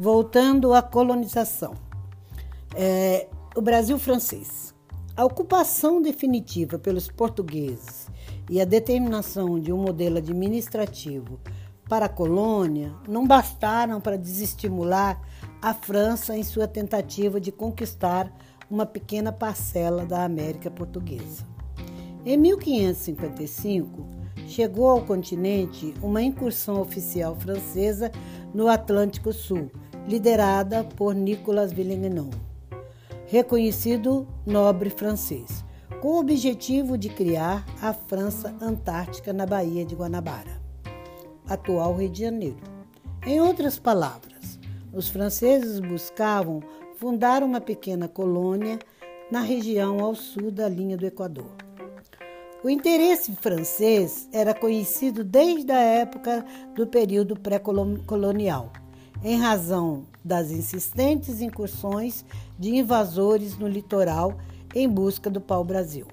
Voltando 0.00 0.74
à 0.74 0.80
colonização. 0.80 1.74
É, 2.72 3.26
o 3.56 3.60
Brasil 3.60 3.98
francês. 3.98 4.72
A 5.16 5.24
ocupação 5.24 6.00
definitiva 6.00 6.78
pelos 6.78 7.08
portugueses 7.08 8.08
e 8.48 8.60
a 8.60 8.64
determinação 8.64 9.58
de 9.58 9.72
um 9.72 9.76
modelo 9.76 10.18
administrativo 10.18 11.40
para 11.88 12.06
a 12.06 12.08
colônia 12.08 12.94
não 13.08 13.26
bastaram 13.26 14.00
para 14.00 14.16
desestimular 14.16 15.20
a 15.60 15.74
França 15.74 16.36
em 16.36 16.44
sua 16.44 16.68
tentativa 16.68 17.40
de 17.40 17.50
conquistar 17.50 18.32
uma 18.70 18.86
pequena 18.86 19.32
parcela 19.32 20.06
da 20.06 20.22
América 20.22 20.70
Portuguesa. 20.70 21.44
Em 22.24 22.36
1555, 22.36 24.06
chegou 24.46 24.90
ao 24.90 25.04
continente 25.04 25.92
uma 26.00 26.22
incursão 26.22 26.80
oficial 26.80 27.34
francesa 27.34 28.12
no 28.54 28.68
Atlântico 28.68 29.32
Sul, 29.32 29.68
liderada 30.08 30.84
por 30.96 31.14
Nicolas 31.14 31.70
Villegnon, 31.70 32.30
reconhecido 33.26 34.26
nobre 34.46 34.88
francês, 34.88 35.62
com 36.00 36.12
o 36.12 36.18
objetivo 36.18 36.96
de 36.96 37.10
criar 37.10 37.66
a 37.82 37.92
França 37.92 38.56
Antártica 38.58 39.34
na 39.34 39.44
Baía 39.44 39.84
de 39.84 39.94
Guanabara, 39.94 40.62
atual 41.46 41.94
Rio 41.94 42.08
de 42.08 42.22
Janeiro. 42.22 42.56
Em 43.26 43.38
outras 43.38 43.78
palavras, 43.78 44.58
os 44.94 45.10
franceses 45.10 45.78
buscavam 45.78 46.62
fundar 46.96 47.42
uma 47.42 47.60
pequena 47.60 48.08
colônia 48.08 48.78
na 49.30 49.42
região 49.42 50.00
ao 50.00 50.14
sul 50.14 50.50
da 50.50 50.66
linha 50.70 50.96
do 50.96 51.04
Equador. 51.04 51.54
O 52.64 52.70
interesse 52.70 53.30
francês 53.32 54.26
era 54.32 54.54
conhecido 54.54 55.22
desde 55.22 55.70
a 55.70 55.80
época 55.80 56.46
do 56.74 56.86
período 56.86 57.38
pré-colonial 57.38 58.72
em 59.22 59.36
razão 59.36 60.04
das 60.24 60.50
insistentes 60.50 61.40
incursões 61.40 62.24
de 62.58 62.76
invasores 62.76 63.58
no 63.58 63.66
litoral 63.66 64.36
em 64.74 64.88
busca 64.88 65.28
do 65.30 65.40
pau-brasil. 65.40 66.06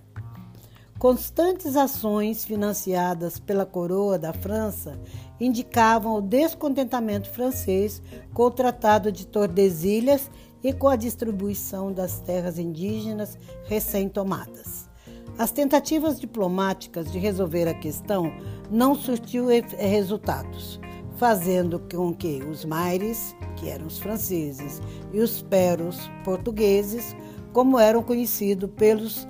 Constantes 0.98 1.76
ações 1.76 2.45
financiadas 2.45 3.38
pela 3.38 3.66
coroa 3.66 4.17
da 4.17 4.31
França 4.31 4.98
indicavam 5.39 6.16
o 6.16 6.22
descontentamento 6.22 7.30
francês 7.30 8.02
com 8.33 8.44
o 8.44 8.52
Tratado 8.52 9.11
de 9.11 9.28
Tordesilhas 9.28 10.31
e 10.64 10.72
com 10.72 10.88
a 10.88 10.95
distribuição 10.95 11.92
das 11.92 12.22
terras 12.22 12.58
indígenas 12.58 13.38
recém-tomadas. 13.66 14.89
As 15.38 15.52
tentativas 15.52 16.20
diplomáticas 16.20 17.11
de 17.11 17.20
resolver 17.20 17.67
a 17.67 17.73
questão 17.73 18.31
não 18.72 18.95
surtiu 18.95 19.48
resultados 19.78 20.80
fazendo 21.16 21.80
com 21.80 22.13
que 22.13 22.44
os 22.44 22.66
maires, 22.66 23.33
que 23.55 23.69
eram 23.69 23.88
os 23.88 23.97
franceses, 23.99 24.81
e 25.13 25.19
os 25.19 25.41
peros, 25.41 26.11
portugueses, 26.23 27.16
como 27.53 27.80
eram 27.80 28.03
conhecidos 28.03 28.69
pelos, 28.75 29.25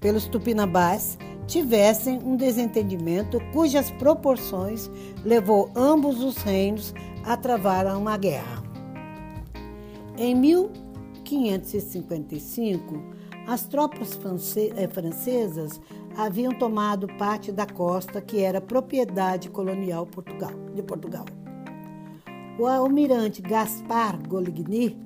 pelos 0.00 0.26
tupinambás, 0.26 1.18
tivessem 1.46 2.20
um 2.22 2.36
desentendimento 2.36 3.40
cujas 3.52 3.90
proporções 3.92 4.90
levou 5.24 5.70
ambos 5.74 6.22
os 6.22 6.36
reinos 6.38 6.94
a 7.24 7.36
travar 7.36 7.86
uma 7.96 8.16
guerra. 8.16 8.62
Em 10.16 10.34
1555, 10.34 13.19
as 13.50 13.66
tropas 13.66 14.16
eh, 14.56 14.86
francesas 14.86 15.80
haviam 16.16 16.52
tomado 16.52 17.08
parte 17.18 17.50
da 17.50 17.66
costa 17.66 18.20
que 18.20 18.38
era 18.38 18.60
propriedade 18.60 19.50
colonial 19.50 20.06
de 20.72 20.82
Portugal. 20.84 21.24
O 22.56 22.64
almirante 22.64 23.42
Gaspar 23.42 24.20
Coligny 24.28 24.96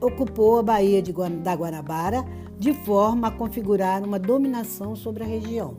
ocupou 0.00 0.60
a 0.60 0.62
Baía 0.62 1.02
de, 1.02 1.12
da 1.42 1.54
Guanabara 1.54 2.24
de 2.60 2.72
forma 2.72 3.26
a 3.26 3.32
configurar 3.32 4.04
uma 4.04 4.20
dominação 4.20 4.94
sobre 4.94 5.24
a 5.24 5.26
região. 5.26 5.76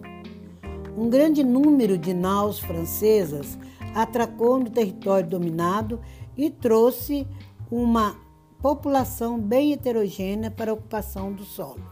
Um 0.97 1.09
grande 1.09 1.45
número 1.45 1.97
de 1.97 2.13
naus 2.13 2.59
francesas 2.59 3.57
atracou 3.95 4.59
no 4.59 4.69
território 4.69 5.29
dominado 5.29 5.97
e 6.35 6.49
trouxe 6.49 7.25
uma 7.71 8.24
população 8.65 9.39
bem 9.39 9.73
heterogênea 9.73 10.49
para 10.49 10.71
a 10.71 10.73
ocupação 10.73 11.31
do 11.31 11.43
solo. 11.43 11.87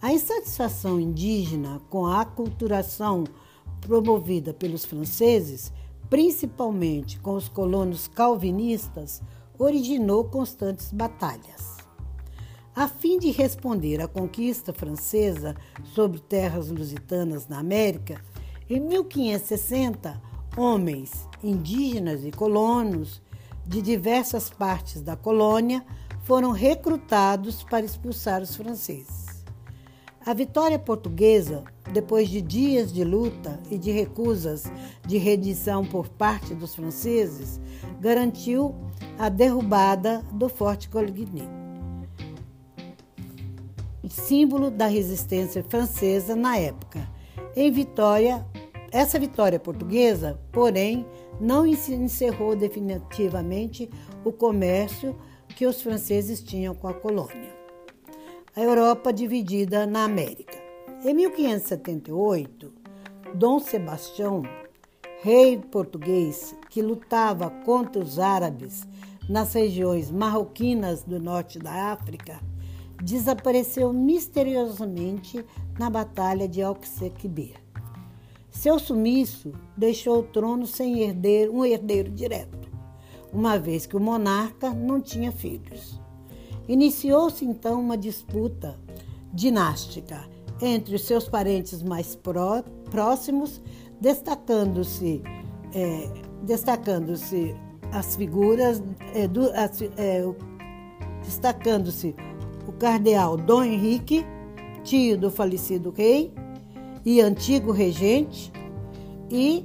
A 0.00 0.10
insatisfação 0.10 0.98
indígena 0.98 1.82
com 1.90 2.06
a 2.06 2.22
aculturação 2.22 3.24
promovida 3.82 4.54
pelos 4.54 4.86
franceses, 4.86 5.70
principalmente 6.08 7.20
com 7.20 7.34
os 7.34 7.50
colonos 7.50 8.08
calvinistas, 8.08 9.20
originou 9.58 10.24
constantes 10.24 10.90
batalhas. 10.90 11.76
A 12.74 12.88
fim 12.88 13.18
de 13.18 13.30
responder 13.30 14.00
à 14.00 14.08
conquista 14.08 14.72
francesa 14.72 15.54
sobre 15.84 16.20
terras 16.20 16.70
lusitanas 16.70 17.48
na 17.48 17.58
América, 17.58 18.18
em 18.66 18.80
1560, 18.80 20.22
homens 20.56 21.28
indígenas 21.44 22.24
e 22.24 22.30
colonos 22.30 23.20
de 23.66 23.82
diversas 23.82 24.48
partes 24.48 25.02
da 25.02 25.16
colônia 25.16 25.84
foram 26.22 26.52
recrutados 26.52 27.62
para 27.62 27.84
expulsar 27.84 28.42
os 28.42 28.54
franceses. 28.56 29.26
A 30.24 30.34
vitória 30.34 30.78
portuguesa, 30.78 31.62
depois 31.92 32.28
de 32.28 32.40
dias 32.40 32.92
de 32.92 33.04
luta 33.04 33.60
e 33.70 33.78
de 33.78 33.92
recusas 33.92 34.64
de 35.06 35.18
rendição 35.18 35.84
por 35.84 36.08
parte 36.08 36.52
dos 36.52 36.74
franceses, 36.74 37.60
garantiu 38.00 38.74
a 39.18 39.28
derrubada 39.28 40.24
do 40.32 40.48
Forte 40.48 40.88
Coligny, 40.88 41.48
símbolo 44.08 44.70
da 44.70 44.86
resistência 44.86 45.62
francesa 45.62 46.34
na 46.34 46.58
época. 46.58 47.08
Em 47.54 47.70
vitória, 47.70 48.44
essa 48.90 49.18
vitória 49.18 49.60
portuguesa, 49.60 50.40
porém, 50.50 51.06
não 51.40 51.66
encerrou 51.66 52.56
definitivamente 52.56 53.90
o 54.24 54.32
comércio 54.32 55.16
que 55.48 55.66
os 55.66 55.82
franceses 55.82 56.42
tinham 56.42 56.74
com 56.74 56.88
a 56.88 56.94
colônia 56.94 57.56
a 58.56 58.62
Europa 58.62 59.12
dividida 59.12 59.86
na 59.86 60.04
América. 60.04 60.56
Em 61.04 61.12
1578, 61.12 62.72
Dom 63.34 63.60
Sebastião, 63.60 64.42
rei 65.20 65.58
português 65.58 66.56
que 66.70 66.80
lutava 66.80 67.50
contra 67.50 68.00
os 68.00 68.18
árabes 68.18 68.88
nas 69.28 69.52
regiões 69.52 70.10
marroquinas 70.10 71.02
do 71.02 71.20
norte 71.20 71.58
da 71.58 71.92
África, 71.92 72.40
desapareceu 73.02 73.92
misteriosamente 73.92 75.44
na 75.78 75.90
Batalha 75.90 76.48
de 76.48 76.62
Alquequibir. 76.62 77.65
Seu 78.66 78.80
sumiço 78.80 79.52
deixou 79.76 80.18
o 80.18 80.22
trono 80.24 80.66
sem 80.66 80.98
herdeiro, 80.98 81.54
um 81.54 81.64
herdeiro 81.64 82.10
direto, 82.10 82.68
uma 83.32 83.56
vez 83.56 83.86
que 83.86 83.96
o 83.96 84.00
monarca 84.00 84.70
não 84.70 85.00
tinha 85.00 85.30
filhos. 85.30 86.00
Iniciou-se 86.66 87.44
então 87.44 87.80
uma 87.80 87.96
disputa 87.96 88.76
dinástica 89.32 90.28
entre 90.60 90.96
os 90.96 91.04
seus 91.04 91.28
parentes 91.28 91.80
mais 91.80 92.16
pró 92.16 92.64
próximos, 92.90 93.62
destacando-se 94.00 95.22
é, 95.72 96.10
destacando-se 96.42 97.54
as 97.92 98.16
figuras 98.16 98.82
é, 99.14 99.28
do, 99.28 99.44
é, 99.96 100.24
destacando-se 101.22 102.16
o 102.66 102.72
cardeal 102.72 103.36
Dom 103.36 103.62
Henrique, 103.62 104.26
tio 104.82 105.16
do 105.16 105.30
falecido 105.30 105.94
rei 105.96 106.34
e 107.06 107.20
antigo 107.20 107.70
regente, 107.70 108.52
e 109.30 109.64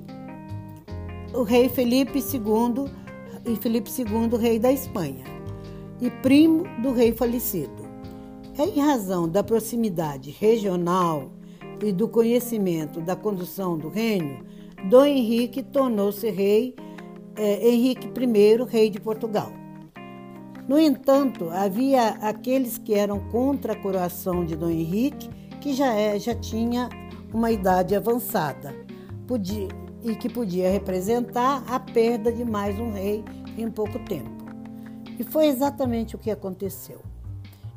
o 1.33 1.41
rei 1.41 1.67
Felipe 1.69 2.19
II 2.19 2.85
e 3.45 3.55
Felipe 3.55 3.89
II, 3.89 4.37
rei 4.39 4.59
da 4.59 4.71
Espanha 4.71 5.25
e 5.99 6.11
primo 6.21 6.63
do 6.83 6.93
rei 6.93 7.11
falecido. 7.11 7.81
Em 8.59 8.79
razão 8.79 9.27
da 9.27 9.43
proximidade 9.43 10.29
regional 10.29 11.31
e 11.83 11.91
do 11.91 12.07
conhecimento 12.07 13.01
da 13.01 13.15
condução 13.15 13.75
do 13.75 13.89
reino, 13.89 14.45
Dom 14.87 15.05
Henrique 15.05 15.63
tornou-se 15.63 16.29
rei 16.29 16.75
eh, 17.35 17.69
Henrique 17.69 18.07
I, 18.07 18.63
rei 18.69 18.89
de 18.91 18.99
Portugal. 18.99 19.51
No 20.67 20.77
entanto, 20.79 21.49
havia 21.49 22.09
aqueles 22.21 22.77
que 22.77 22.93
eram 22.93 23.19
contra 23.31 23.73
a 23.73 23.75
coroação 23.75 24.45
de 24.45 24.55
Dom 24.55 24.69
Henrique, 24.69 25.27
que 25.59 25.73
já, 25.73 25.93
é, 25.93 26.19
já 26.19 26.35
tinha 26.35 26.89
uma 27.33 27.51
idade 27.51 27.95
avançada 27.95 28.75
podia, 29.27 29.69
e 30.03 30.15
que 30.15 30.27
podia 30.27 30.69
representar 30.69 31.63
a 31.67 31.79
perda 31.79 32.31
de 32.31 32.43
mais 32.43 32.77
um 32.79 32.91
rei 32.91 33.23
em 33.57 33.69
pouco 33.69 33.99
tempo. 33.99 34.29
E 35.17 35.23
foi 35.23 35.47
exatamente 35.47 36.15
o 36.15 36.19
que 36.19 36.31
aconteceu. 36.31 36.99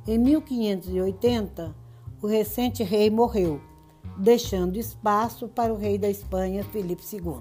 Em 0.07 0.19
1580, 0.19 1.75
o 2.21 2.27
recente 2.27 2.83
rei 2.83 3.11
morreu, 3.11 3.61
deixando 4.17 4.79
espaço 4.79 5.49
para 5.49 5.73
o 5.73 5.77
rei 5.77 5.99
da 5.99 6.09
Espanha, 6.09 6.65
Felipe 6.65 7.03
II, 7.13 7.41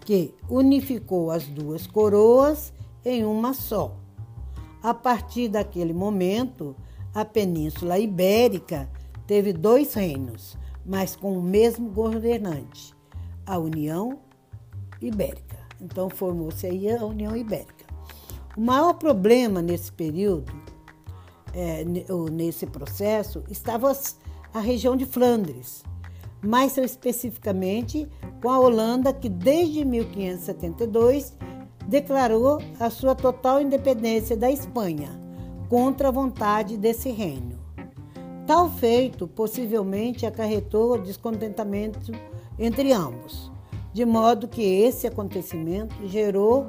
que 0.00 0.34
unificou 0.48 1.30
as 1.30 1.44
duas 1.44 1.86
coroas 1.86 2.72
em 3.04 3.24
uma 3.24 3.54
só. 3.54 3.96
A 4.82 4.92
partir 4.92 5.48
daquele 5.48 5.92
momento, 5.92 6.74
a 7.14 7.24
Península 7.24 7.98
Ibérica 7.98 8.88
teve 9.26 9.52
dois 9.52 9.94
reinos, 9.94 10.56
mas 10.84 11.16
com 11.16 11.38
o 11.38 11.42
mesmo 11.42 11.90
governante, 11.90 12.94
a 13.46 13.58
União 13.58 14.18
Ibérica. 15.00 15.56
Então 15.80 16.08
formou-se 16.08 16.66
aí 16.66 16.90
a 16.90 17.04
União 17.04 17.36
Ibérica. 17.36 17.84
O 18.56 18.60
maior 18.60 18.94
problema 18.94 19.60
nesse 19.60 19.92
período, 19.92 20.52
é, 21.52 21.84
nesse 22.30 22.66
processo, 22.66 23.42
estava 23.50 23.92
a 24.52 24.60
região 24.60 24.96
de 24.96 25.04
Flandres, 25.04 25.82
mais 26.40 26.76
especificamente 26.76 28.08
com 28.40 28.50
a 28.50 28.60
Holanda, 28.60 29.12
que 29.12 29.28
desde 29.28 29.84
1572 29.84 31.36
declarou 31.88 32.58
a 32.78 32.90
sua 32.90 33.14
total 33.14 33.60
independência 33.60 34.36
da 34.36 34.50
Espanha, 34.50 35.20
contra 35.68 36.08
a 36.08 36.12
vontade 36.12 36.76
desse 36.76 37.10
reino. 37.10 37.53
Tal 38.46 38.70
feito 38.70 39.26
possivelmente 39.26 40.26
acarretou 40.26 40.98
descontentamento 40.98 42.12
entre 42.58 42.92
ambos, 42.92 43.50
de 43.92 44.04
modo 44.04 44.46
que 44.46 44.62
esse 44.62 45.06
acontecimento 45.06 45.94
gerou 46.06 46.68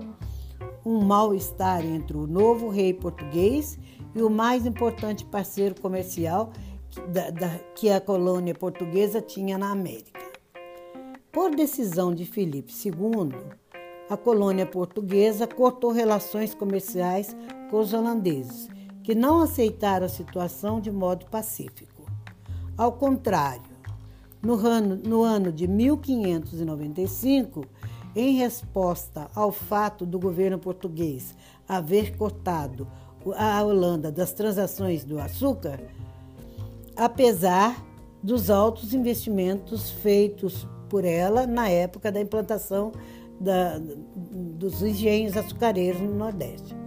um 0.85 1.01
mal-estar 1.03 1.83
entre 1.85 2.15
o 2.15 2.25
novo 2.25 2.69
rei 2.69 2.93
português 2.93 3.77
e 4.15 4.21
o 4.21 4.29
mais 4.29 4.65
importante 4.65 5.25
parceiro 5.25 5.75
comercial 5.81 6.53
que 7.75 7.89
a 7.89 7.99
colônia 7.99 8.53
portuguesa 8.53 9.21
tinha 9.21 9.57
na 9.57 9.71
América. 9.71 10.23
Por 11.29 11.53
decisão 11.53 12.15
de 12.15 12.23
Filipe 12.23 12.71
II, 12.71 13.35
a 14.09 14.15
colônia 14.15 14.65
portuguesa 14.65 15.45
cortou 15.45 15.91
relações 15.91 16.55
comerciais 16.55 17.35
com 17.69 17.79
os 17.79 17.93
holandeses, 17.93 18.69
que 19.05 19.13
não 19.13 19.39
aceitaram 19.41 20.07
a 20.07 20.09
situação 20.09 20.81
de 20.81 20.89
modo 20.91 21.27
pacífico. 21.27 22.01
Ao 22.75 22.91
contrário, 22.91 23.75
no 24.41 24.55
ano, 24.55 24.95
no 24.95 25.21
ano 25.21 25.51
de 25.51 25.67
1595, 25.67 27.63
em 28.15 28.33
resposta 28.37 29.29
ao 29.35 29.51
fato 29.51 30.07
do 30.07 30.17
governo 30.17 30.57
português 30.57 31.35
haver 31.69 32.17
cortado 32.17 32.87
a 33.37 33.61
Holanda 33.61 34.11
das 34.11 34.33
transações 34.33 35.03
do 35.03 35.19
açúcar, 35.19 35.79
apesar 36.95 37.85
dos 38.23 38.49
altos 38.49 38.91
investimentos 38.91 39.91
feitos 39.91 40.67
por 40.89 41.05
ela 41.05 41.45
na 41.45 41.69
época 41.69 42.11
da 42.11 42.19
implantação 42.19 42.91
da, 43.39 43.77
dos 43.77 44.81
engenhos 44.81 45.37
açucareiros 45.37 46.01
no 46.01 46.15
Nordeste. 46.15 46.84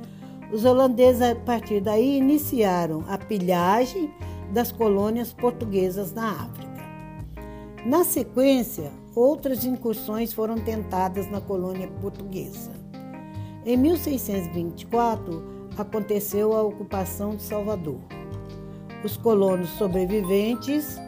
Os 0.53 0.65
holandeses, 0.65 1.21
a 1.21 1.35
partir 1.35 1.81
daí, 1.81 2.17
iniciaram 2.17 3.05
a 3.06 3.19
pilhagem 3.19 4.11
das 4.53 4.73
colônias 4.73 5.33
portuguesas 5.33 6.12
na 6.12 6.31
África. 6.31 6.69
Na 7.85 8.03
sequência, 8.03 8.91
outras 9.15 9.65
incursões 9.65 10.33
foram 10.33 10.56
tentadas 10.56 11.31
na 11.31 11.41
colônia 11.41 11.89
portuguesa. 12.00 12.73
Em 13.65 13.77
1624, 13.77 15.45
aconteceu 15.77 16.56
a 16.56 16.62
ocupação 16.62 17.37
de 17.37 17.43
Salvador. 17.43 18.01
Os 19.05 19.17
colonos 19.17 19.69
sobreviventes 19.71 20.99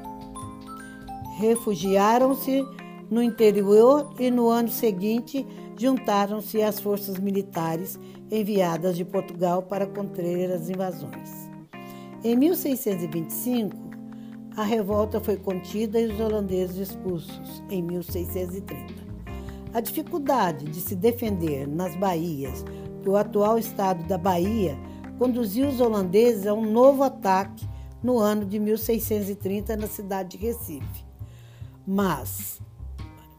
refugiaram-se 1.38 2.62
no 3.10 3.22
interior 3.22 4.12
e 4.18 4.30
no 4.30 4.48
ano 4.48 4.68
seguinte 4.68 5.46
juntaram-se 5.76 6.62
às 6.62 6.78
forças 6.78 7.18
militares 7.18 7.98
enviadas 8.30 8.96
de 8.96 9.04
Portugal 9.04 9.62
para 9.62 9.86
conter 9.86 10.50
as 10.52 10.68
invasões. 10.68 11.50
Em 12.22 12.36
1625, 12.36 13.76
a 14.56 14.62
revolta 14.62 15.20
foi 15.20 15.36
contida 15.36 16.00
e 16.00 16.06
os 16.06 16.20
holandeses 16.20 16.90
expulsos 16.90 17.62
em 17.70 17.82
1630. 17.82 19.10
A 19.72 19.80
dificuldade 19.80 20.66
de 20.66 20.80
se 20.80 20.94
defender 20.94 21.66
nas 21.66 21.96
baías 21.96 22.64
do 23.02 23.16
atual 23.16 23.58
estado 23.58 24.06
da 24.06 24.18
Bahia 24.18 24.76
conduziu 25.18 25.68
os 25.68 25.80
holandeses 25.80 26.46
a 26.46 26.54
um 26.54 26.70
novo 26.70 27.02
ataque 27.02 27.68
no 28.02 28.18
ano 28.18 28.44
de 28.44 28.58
1630 28.58 29.76
na 29.76 29.86
cidade 29.86 30.36
de 30.36 30.44
Recife. 30.44 31.04
Mas 31.86 32.60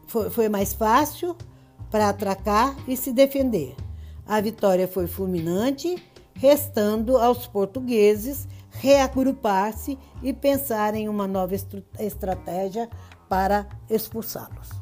foi 0.06 0.48
mais 0.48 0.72
fácil 0.72 1.36
para 1.90 2.08
atracar 2.08 2.76
e 2.88 2.96
se 2.96 3.12
defender. 3.12 3.76
A 4.26 4.40
vitória 4.40 4.88
foi 4.88 5.06
fulminante, 5.06 6.02
restando 6.34 7.16
aos 7.16 7.46
portugueses 7.46 8.48
reagrupar-se 8.70 9.98
e 10.22 10.32
pensar 10.32 10.94
em 10.94 11.08
uma 11.08 11.26
nova 11.26 11.54
estratégia 11.98 12.88
para 13.28 13.66
expulsá-los. 13.88 14.81